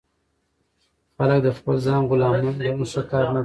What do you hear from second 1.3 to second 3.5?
د خپل ځان غلامان ګڼل ښه کار نه دئ.